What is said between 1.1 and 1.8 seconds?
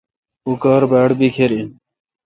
بکھر این۔